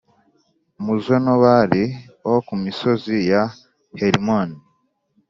umuzonobari 0.79 1.83
wo 2.29 2.37
ku 2.45 2.53
misozi 2.63 3.15
ya 3.31 3.43
Herimoni. 3.99 4.57